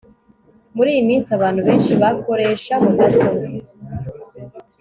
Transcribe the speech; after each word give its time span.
muri 0.75 0.89
iyi 0.93 1.03
minsi 1.09 1.29
abantu 1.37 1.59
benshi 1.67 1.91
bakoresha 2.01 2.73
mudasobwa 2.83 3.47